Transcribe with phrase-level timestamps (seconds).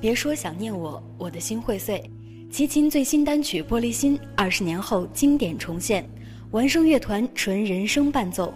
[0.00, 2.02] 别说想念我，我的心会碎。
[2.50, 6.08] 齐秦最新单曲《玻璃心》，二十年后经典重现，
[6.52, 8.54] 完声乐团纯人声伴奏。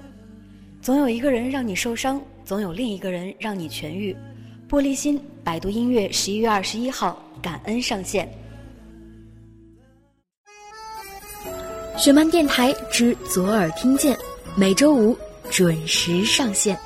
[0.81, 4.17] 总有一个人让你受伤，总有另一个人让你痊愈。
[4.69, 8.29] 玻璃心，百度音乐十一月二十一号感恩上线。
[11.99, 14.17] 雪漫电台之左耳听见，
[14.57, 15.17] 每周五
[15.51, 16.79] 准时上线。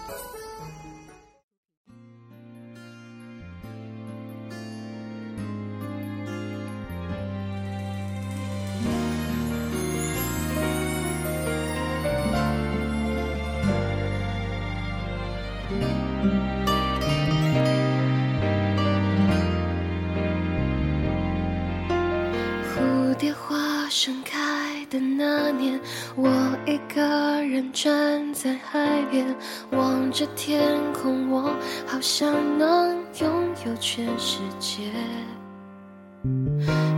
[24.88, 25.80] 的那年，
[26.14, 26.28] 我
[26.66, 27.02] 一个
[27.42, 29.26] 人站在海边，
[29.72, 31.54] 望着天空，我
[31.86, 33.30] 好像能拥
[33.64, 34.90] 有全世界。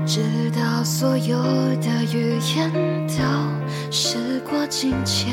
[0.06, 1.42] 直到所有
[1.82, 2.72] 的语言
[3.08, 5.32] 都时过境迁，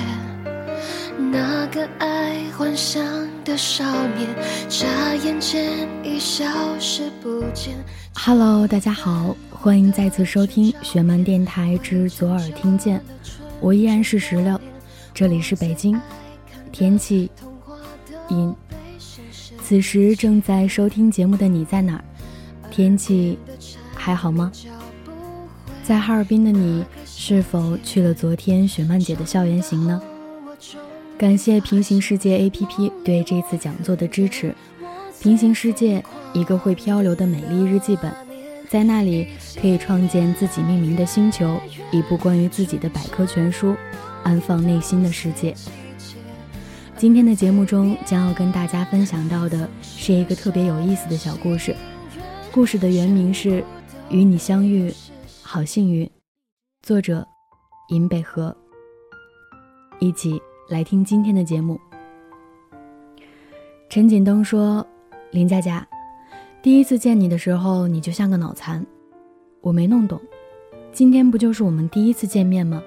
[1.32, 3.04] 那个爱幻想
[3.46, 4.28] 的少年，
[4.68, 6.44] 眨眼间已消
[6.80, 7.76] 失不见。
[8.16, 9.38] Hello，大家好。
[9.52, 13.00] 欢迎再次收听雪漫电台之左耳听见，
[13.62, 14.60] 我依然是石榴，
[15.14, 16.02] 这里是北京，
[16.72, 17.30] 天气
[18.30, 18.54] 阴。
[19.64, 22.04] 此时正在收听节目的你在哪？
[22.72, 23.38] 天气
[23.94, 24.52] 还好吗？
[25.84, 30.02] 在哈尔滨的你是否去了昨天雪漫姐的校园行呢？
[31.18, 34.54] 感谢平行世界 APP 对这次讲座的支持。
[35.22, 38.14] 平行世界，一个会漂流的美丽日记本。
[38.70, 39.30] 在那里
[39.62, 41.58] 可以创建自己命名的星球，
[41.90, 43.76] 一部关于自己的百科全书，
[44.24, 45.56] 安放内心的世界。
[46.98, 51.74] 今天的节目中将要跟大家分享到的是一个特别有意思的小故事，
[52.52, 53.62] 故事的原名是
[54.10, 54.94] 《与你相遇，
[55.42, 56.06] 好幸运》，
[56.82, 57.26] 作者
[57.88, 58.54] 尹北河。
[60.00, 61.80] 一起来听今天的节目。
[63.88, 64.86] 陈锦东说
[65.30, 65.88] ：“林佳佳。”
[66.64, 68.84] 第一次见你的时候，你就像个脑残，
[69.62, 70.20] 我没弄懂。
[70.92, 72.82] 今天不就是我们第一次见面吗？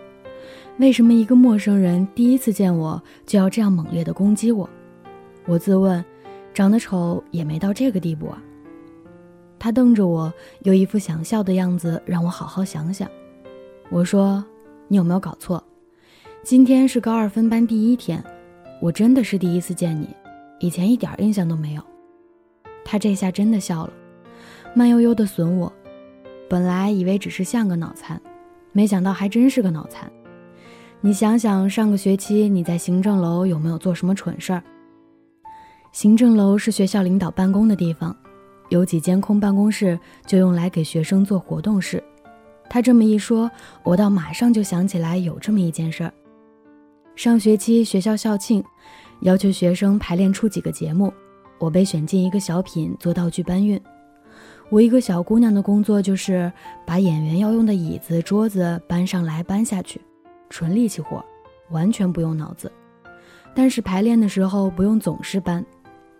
[0.78, 4.68] 为什么一个陌生人第一次见我就要这样猛烈的攻击我？
[5.46, 6.04] 我自问，
[6.52, 8.42] 长得丑也没到这个地步啊。
[9.56, 13.08] 他瞪着我，有一副想笑的样子，让我好好想想。
[13.88, 14.44] 我说
[14.88, 15.62] ：“你有没有搞错？
[16.48, 18.24] 今天是高二分班第一天，
[18.80, 20.08] 我真的是第一次见你，
[20.60, 21.82] 以前一点印象都没有。”
[22.86, 23.92] 他这下真的笑了，
[24.72, 25.70] 慢悠悠的损我。
[26.48, 28.18] 本来以为只是像个脑残，
[28.72, 30.10] 没想到还真是个脑残。
[31.02, 34.62] 你想想，上个学期你在行政楼有没有做什么蠢事儿？
[35.92, 38.16] 行政楼是学校领导办公的地方，
[38.70, 42.02] 有几间空办公室就用来给学生做活动室。
[42.70, 43.50] 他这么一说，
[43.82, 46.12] 我倒马上就想起来有这么一件事儿。
[47.18, 48.62] 上学期学校校庆，
[49.22, 51.12] 要求学生排练出几个节目。
[51.58, 53.76] 我被选进一个小品做道具搬运，
[54.70, 56.52] 我一个小姑娘的工作就是
[56.86, 60.00] 把演员要用的椅子、桌子搬上来搬下去，
[60.48, 61.20] 纯力气活，
[61.70, 62.70] 完全不用脑子。
[63.52, 65.66] 但是排练的时候不用总是搬，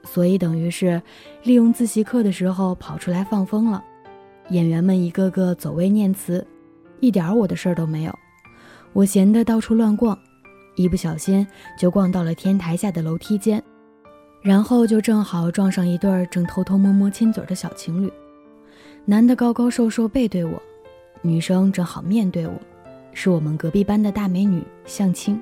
[0.03, 1.01] 所以等于是
[1.45, 3.81] 利用自习课的时候跑出来放风了。
[4.51, 6.45] 演员们一个个走位念词，
[6.99, 8.13] 一点我的事儿都没有。
[8.93, 10.19] 我闲得到处乱逛，
[10.79, 11.47] 一不小心
[11.77, 13.63] 就逛到了天台下的楼梯间。
[14.41, 18.11] 然后就正好撞上一对正偷偷摸摸亲嘴的小情侣，
[19.05, 20.63] 男的高高瘦瘦背对我，
[21.21, 22.55] 女生正好面对我，
[23.13, 25.41] 是我们隔壁班的大美女向青。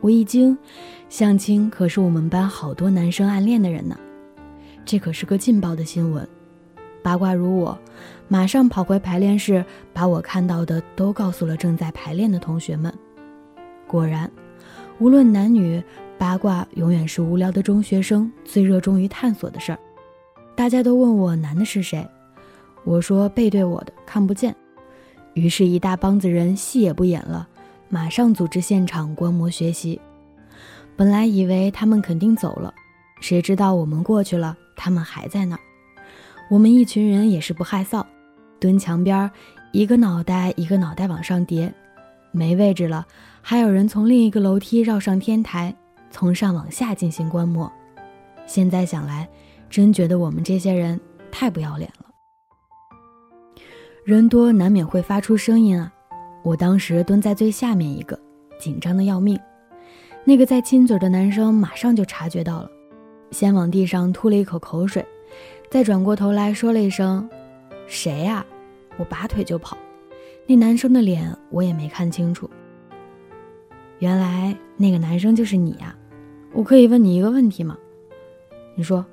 [0.00, 0.56] 我一惊，
[1.08, 3.98] 向青可是我们班好多男生暗恋的人呢，
[4.84, 6.26] 这可是个劲爆的新闻。
[7.02, 7.76] 八卦如我，
[8.28, 12.94] 马上跑回排练室，把我看到的都告诉了正在排练的同学们。
[13.90, 14.30] 果然，
[15.00, 15.82] 无论男女。
[16.16, 19.78] 八卦永远是无聊的中学生最热衷于探索的事儿。
[20.54, 22.06] 大家都问我男的是谁，
[22.84, 24.54] 我说背对我的看不见。
[25.32, 27.48] 于是，一大帮子人戏也不演了，
[27.88, 29.98] 马上组织现场观摩学习。
[30.94, 32.74] 本来以为他们肯定走了，
[33.22, 35.60] 谁知道我们过去了，他们还在那儿。
[36.50, 38.04] 我们一群人也是不害臊，
[38.60, 39.30] 蹲墙边，
[39.72, 41.72] 一个脑袋一个脑袋往上叠，
[42.30, 43.06] 没位置了，
[43.42, 45.74] 还有人从另一个楼梯绕上天台。
[46.12, 47.70] 从上往下进行观摩，
[48.44, 49.28] 现在想来，
[49.68, 51.00] 真觉得我们这些人
[51.30, 52.06] 太不要脸了。
[54.04, 55.92] 人多难免会发出声音啊！
[56.42, 58.18] 我当时蹲在最下面一个，
[58.58, 59.38] 紧张的要命。
[60.24, 62.68] 那个在亲嘴的男生马上就察觉到了，
[63.30, 65.06] 先往地上吐了一口口水，
[65.70, 67.30] 再转过头来说了一声
[67.86, 68.44] ：“谁呀？”
[68.98, 69.78] 我拔腿就跑。
[70.44, 72.50] 那男生的脸我也没看清楚。
[74.00, 75.94] 原来那个男生就是你呀！
[76.52, 77.78] 我可以问你一个问题吗？
[78.74, 79.04] 你说，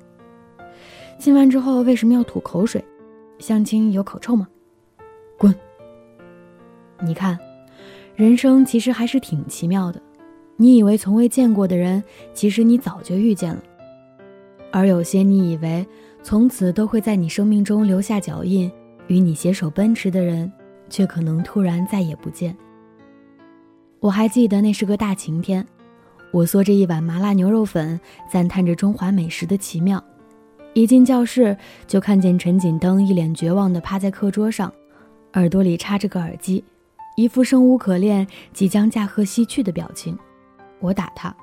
[1.18, 2.82] 亲完之后为什么要吐口水？
[3.38, 4.48] 相亲有口臭吗？
[5.36, 5.54] 滚！
[7.00, 7.38] 你看，
[8.16, 10.00] 人生其实还是挺奇妙的。
[10.56, 12.02] 你以为从未见过的人，
[12.32, 13.60] 其实你早就遇见了；
[14.72, 15.86] 而有些你以为
[16.22, 18.68] 从此都会在你生命中留下脚印，
[19.06, 20.50] 与你携手奔驰的人，
[20.88, 22.56] 却可能突然再也不见。
[24.00, 25.66] 我还记得那是个大晴天，
[26.30, 27.98] 我嗦着一碗麻辣牛肉粉，
[28.30, 30.02] 赞叹着中华美食的奇妙。
[30.72, 31.56] 一进教室，
[31.86, 34.72] 就看见陈锦登一脸绝望地趴在课桌上，
[35.32, 36.62] 耳朵里插着个耳机，
[37.16, 40.16] 一副生无可恋、即将驾鹤西去的表情。
[40.78, 41.34] 我打他，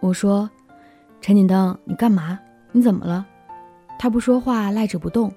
[0.00, 0.48] 我说
[1.20, 2.38] ：“陈锦登，你干嘛？
[2.72, 3.26] 你怎么了？”
[3.98, 5.30] 他不说话，赖着不动。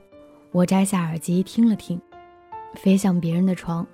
[0.52, 2.00] 我摘下耳机听了听，
[2.76, 3.86] 飞向别人的床。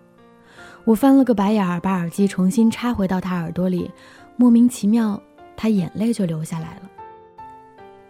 [0.87, 3.91] 我翻了个白眼儿，把耳机重新插回到他耳朵里，
[4.37, 5.21] 莫名其妙，
[5.57, 6.89] 他眼泪就流下来了。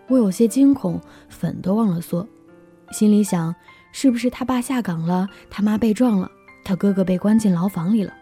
[0.06, 2.28] 我有些惊恐，粉都忘了缩，
[2.92, 3.56] 心里想：
[3.92, 6.30] 是不是他爸下岗了，他妈被撞了，
[6.64, 8.14] 他哥哥被关进牢房里了？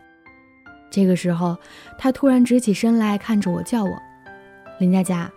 [0.89, 1.57] 这个时候，
[1.97, 3.91] 他突然直起身来看着我，叫我
[4.79, 5.29] ：“林佳佳。”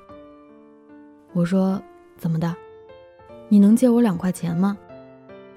[1.35, 1.83] 我说
[2.17, 2.55] ：“怎么的？
[3.49, 4.79] 你能借我两块钱吗？”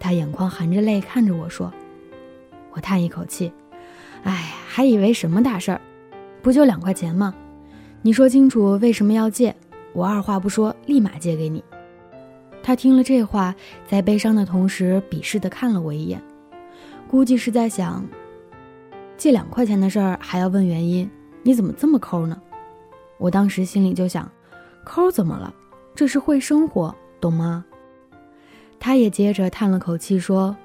[0.01, 1.71] 他眼眶含着泪看着我说
[2.71, 3.51] ：“我叹一口气，
[4.23, 5.81] 哎，还以为什么大事儿，
[6.41, 7.33] 不就两块钱吗？
[8.01, 9.55] 你说清楚为什么要借，
[9.93, 11.63] 我二话不说立马借给你。”
[12.63, 13.55] 他听了这话，
[13.87, 16.21] 在悲伤的同时鄙视地看了我一眼，
[17.07, 18.05] 估计是在想。
[19.17, 21.09] 借两块钱的事儿还要问原因，
[21.43, 22.39] 你怎么这么抠呢？
[23.17, 24.31] 我当时心里就想，
[24.83, 25.53] 抠怎么了？
[25.93, 27.65] 这是会生活，懂吗？
[28.79, 30.55] 他也接着叹了口气说：“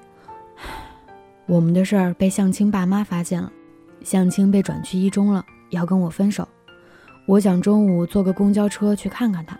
[1.47, 3.49] 我们的事儿被向清爸妈发现了，
[4.03, 6.47] 向清被转去一中了，要跟我分手。
[7.25, 9.57] 我想中午坐个公交车去看看他。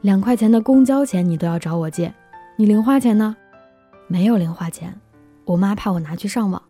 [0.00, 2.12] 两块钱的公交钱你都要找我借，
[2.56, 3.36] 你零花钱呢？
[4.06, 4.98] 没有零花钱，
[5.44, 6.60] 我妈怕我拿去上网。”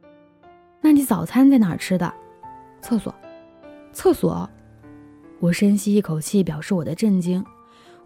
[0.82, 2.12] 那你早餐在哪儿吃的？
[2.80, 3.14] 厕所，
[3.92, 4.50] 厕所。
[5.38, 7.44] 我深吸一口气，表示我的震惊。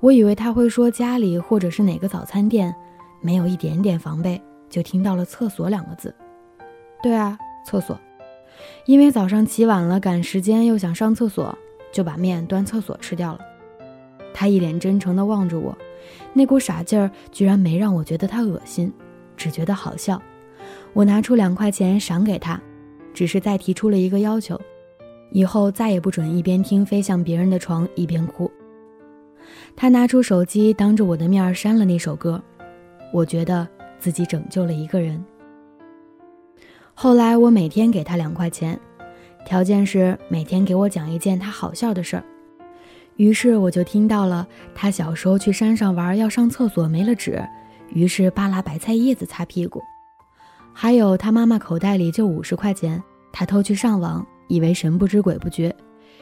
[0.00, 2.74] 我以为他会说家里或者是哪个早餐店，
[3.22, 6.14] 没有一点点防备，就听到了“厕所”两个字。
[7.02, 7.98] 对啊，厕所。
[8.86, 11.56] 因为早上起晚了，赶时间，又想上厕所，
[11.92, 13.40] 就把面端厕所吃掉了。
[14.32, 15.76] 他一脸真诚地望着我，
[16.32, 18.92] 那股傻劲儿居然没让我觉得他恶心，
[19.36, 20.20] 只觉得好笑。
[20.92, 22.60] 我拿出两块钱赏给他，
[23.12, 24.58] 只是再提出了一个要求：
[25.30, 28.50] 以后再也不准一边听《飞向别人的床》一边哭。
[29.74, 32.42] 他拿出手机，当着我的面删了那首歌。
[33.12, 33.66] 我觉得
[34.06, 35.20] 自己拯救了一个人。
[36.94, 38.78] 后来我每天给他两块钱，
[39.44, 42.22] 条件是每天给我讲一件他好笑的事儿。
[43.16, 47.44] 于是我就听到了他小时候去山上玩，要上厕所没了纸，
[47.92, 49.82] 于是扒拉白菜叶子擦屁股。
[50.72, 53.02] 还有他妈妈口袋里就五十块钱，
[53.32, 55.74] 他偷去上网，以为神不知鬼不觉，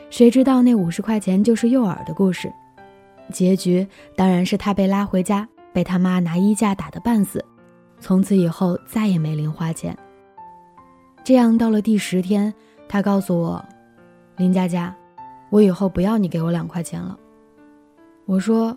[0.09, 2.51] 谁知道那五十块钱就是诱饵的故事，
[3.31, 7.45] 结局当然是他被拉回家，被他妈拿衣架打得半死，
[8.05, 9.97] 从此以后再也没零花钱。
[11.25, 12.53] 这样到了第十天，
[12.87, 13.65] 他告诉我
[14.37, 14.95] ：“林佳佳，
[15.49, 17.19] 我以后不要你给我两块钱了。”
[18.29, 18.77] 我说：“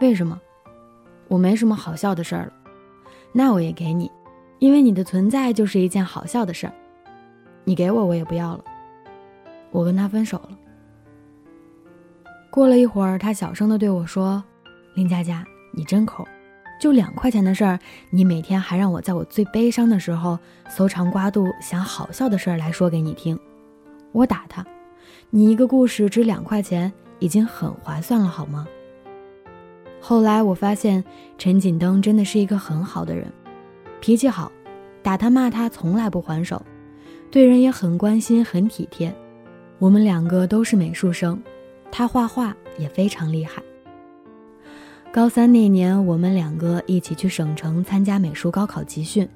[0.00, 0.40] 为什么？
[1.28, 2.52] 我没什么好笑的事儿了。”
[3.30, 4.10] 那我也给你。
[4.58, 6.72] 因为你的存在就是一件好笑的事儿，
[7.64, 8.64] 你给我我也不要了。
[9.70, 10.58] 我跟他分手了。
[12.48, 14.42] 过了一会儿，他小声的对我说
[14.96, 16.24] ：“林佳佳，你真抠，
[16.82, 17.78] 就两块钱的事儿，
[18.10, 20.36] 你每天还让我在我最悲伤的时候
[20.68, 23.38] 搜肠刮肚想好笑的事儿来说给你听。”
[24.10, 24.66] 我打他
[25.30, 28.66] ：“你一个故事值两块钱，已经很划算了，好吗？”
[30.02, 31.04] 后来我发现
[31.38, 33.32] 陈锦灯真的是一个很好的人。
[34.00, 34.50] 脾气好，
[35.04, 36.60] 打他骂他从来不还手，
[37.30, 39.14] 对人也很关心很体贴。
[39.78, 41.40] 我们两个都是美术生，
[41.92, 43.62] 他画画也非常厉害。
[45.12, 49.28] 高三那年，我们两个一起去省城参加美术高考集训。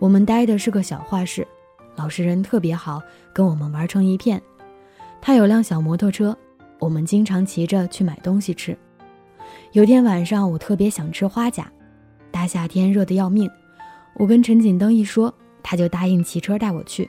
[0.00, 1.46] 我们待的是个小画室，
[1.94, 3.00] 老师人特别好，
[3.32, 4.42] 跟我们玩成一片。
[5.22, 6.36] 他有辆小摩托车，
[6.80, 8.76] 我们经常骑着去买东西吃。
[9.70, 11.70] 有天晚上，我特别想吃花甲，
[12.32, 13.48] 大夏天热得要命。
[14.16, 15.32] 我跟陈锦登一说，
[15.62, 17.08] 他就答应骑车带我去。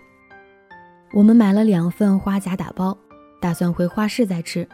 [1.13, 2.95] 我们买了两份花甲打包，
[3.41, 4.69] 打算回画室再吃。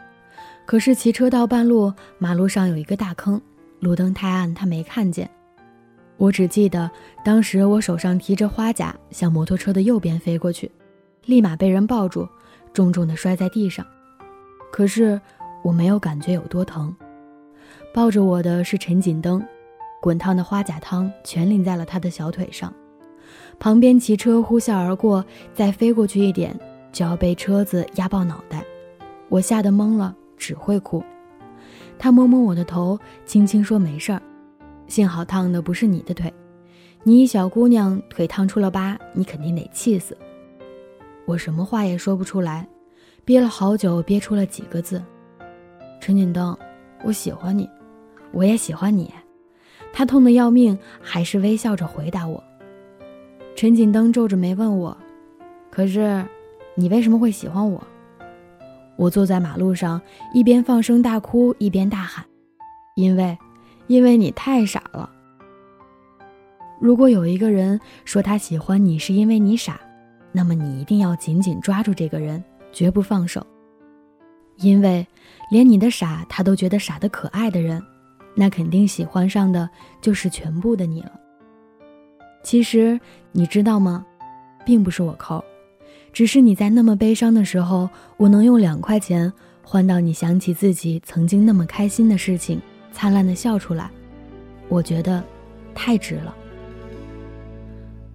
[0.66, 3.40] 可是骑车到半路，马路上有一个大坑，
[3.80, 5.28] 路灯太暗，他没看见。
[6.16, 6.90] 我只记得
[7.24, 10.70] 当时我手上提着花甲，向摩托车的右边飞过去，
[11.26, 12.26] 立马被人抱住，
[12.72, 13.84] 重重的摔在地上。
[14.72, 15.20] 可是
[15.62, 16.94] 我没有感觉有多疼。
[17.92, 19.44] 抱着我的是陈锦灯，
[20.00, 22.72] 滚烫的花甲汤全淋在了他的小腿上。
[23.58, 26.58] 旁边骑车呼啸而过，再飞过去一点
[26.90, 28.64] 就要被车子压爆脑袋。
[29.28, 31.02] 我吓得懵了，只会哭。
[31.98, 34.20] 他摸摸我的头，轻轻说：“没事儿。”
[34.86, 36.32] 幸好烫的不是你的腿，
[37.02, 40.16] 你一小姑娘腿烫出了疤，你肯定得气死。
[41.24, 42.68] 我什么话也说不出来，
[43.24, 45.02] 憋了好久，憋出了几个字
[46.00, 46.56] ：“陈锦灯，
[47.02, 47.68] 我喜欢你，
[48.32, 49.10] 我也喜欢你。”
[49.90, 52.42] 他痛得要命，还是微笑着回答我。
[53.54, 54.94] 陈锦灯皱着眉问我
[55.70, 56.22] ：“可是，
[56.74, 57.80] 你为什么会喜欢我？”
[58.96, 60.00] 我坐在马路上，
[60.32, 62.24] 一边放声大哭，一边大喊
[62.96, 63.36] ：“因为……”
[63.86, 65.10] 因为你太傻了。
[66.80, 69.78] 如果有一个人说他喜欢你是因为你傻，
[70.32, 73.46] 那么你一定要紧紧抓住这个人，绝不放手。
[74.56, 75.06] 因为
[75.50, 77.82] 连你的傻他都觉得傻的可爱的人，
[78.34, 79.68] 那肯定喜欢上的
[80.00, 81.12] 就是全部的你了。
[82.42, 82.98] 其实
[83.32, 84.06] 你知道吗？
[84.64, 85.44] 并不是我抠，
[86.14, 89.30] 只是你在那么悲伤的时候，我能用两块钱
[89.62, 92.62] 换到你想起自己曾经那么开心的事情。
[92.92, 93.90] 灿烂的笑出来，
[94.68, 95.20] 我觉得
[95.74, 96.32] 太值了。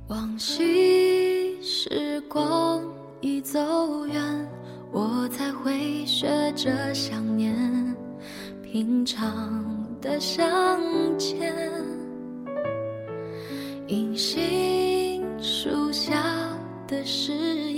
[0.07, 2.81] 往昔时光
[3.19, 4.47] 已走远，
[4.93, 7.53] 我才会学着想念
[8.63, 10.79] 平常的相
[11.17, 11.53] 见。
[13.87, 16.23] 银杏树下
[16.87, 17.68] 的誓言，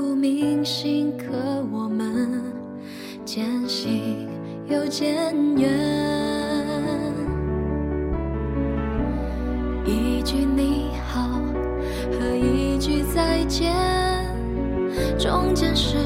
[0.00, 1.26] 骨铭心，可
[1.70, 2.42] 我们
[3.22, 4.26] 渐行。
[4.66, 5.68] 又渐远，
[9.84, 11.28] 一句你好
[12.12, 13.74] 和一句再见，
[15.18, 15.98] 中间是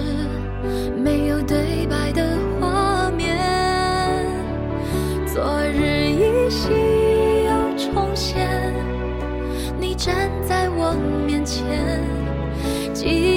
[0.96, 3.38] 没有对白的画面。
[5.24, 6.72] 昨日依稀
[7.44, 8.74] 又重现，
[9.78, 10.96] 你站在我
[11.26, 12.00] 面前，
[12.94, 13.33] 记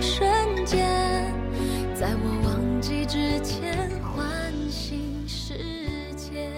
[0.00, 0.28] 瞬
[0.64, 0.86] 间
[1.94, 4.26] 在我忘记之前唤
[4.70, 5.54] 醒世
[6.16, 6.48] 界。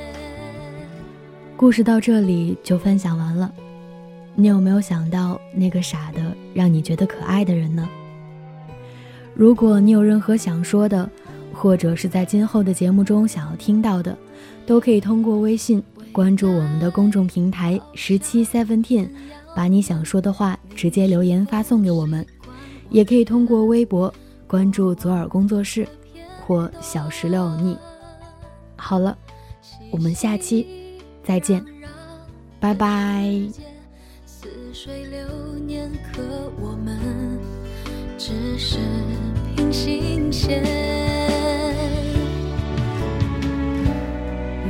[1.56, 3.52] 故事到这里就分享完了，
[4.34, 7.88] 你有没有想到那个傻的让你觉得可爱的人呢？
[9.34, 11.08] 如果你有任何想说的，
[11.52, 14.16] 或者是在今后的节目中想要听到的，
[14.66, 15.82] 都可以通过微信
[16.12, 19.08] 关注我们的公众平台十七 seventeen，
[19.56, 22.24] 把你想说的话直接留言发送给我们，
[22.90, 24.12] 也可以通过微博
[24.46, 25.86] 关注左耳工作室
[26.46, 27.76] 或小石榴你。
[28.76, 29.16] 好了，
[29.90, 30.66] 我们下期。
[31.24, 31.62] 再见，
[32.58, 33.28] 拜拜。
[34.24, 35.18] 似水流
[35.66, 36.22] 年，可
[36.58, 36.98] 我们
[38.16, 38.78] 只是
[39.54, 40.62] 平行线，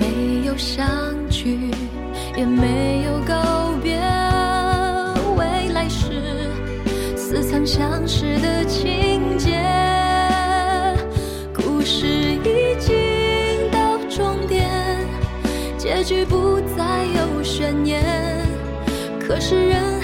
[0.00, 0.84] 没有相
[1.30, 1.70] 聚，
[2.37, 4.00] 也没有告别，
[7.40, 9.61] 似曾相识的情节，
[11.54, 14.68] 故事已经到终点，
[15.76, 17.40] 结局不再有。
[17.45, 18.02] 悬念，
[19.21, 20.00] 可是人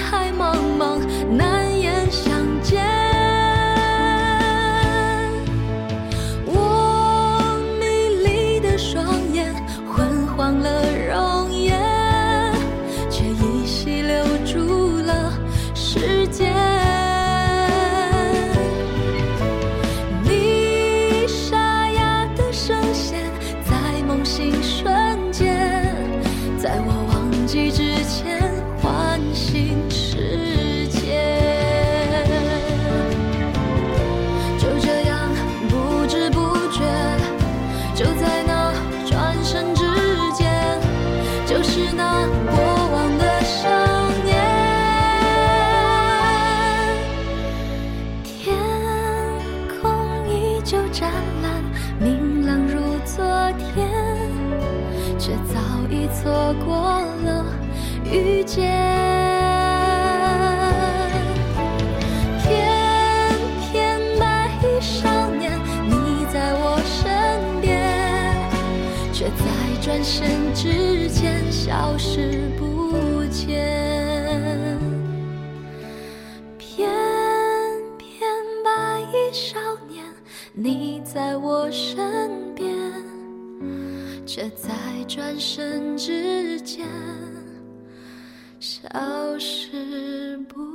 [50.95, 51.11] 湛
[51.43, 51.61] 蓝
[51.99, 53.25] 明朗如昨
[53.59, 53.91] 天，
[55.19, 55.59] 却早
[55.91, 57.45] 已错过了
[58.05, 58.71] 遇见。
[62.45, 62.47] 翩
[63.61, 65.51] 翩白衣少年，
[65.85, 67.11] 你在我身
[67.61, 67.77] 边，
[69.13, 69.43] 却在
[69.83, 72.74] 转身之间消失不见。
[80.57, 82.73] 你在我身边，
[84.25, 84.71] 却在
[85.09, 86.87] 转身之间
[88.61, 90.74] 消失不。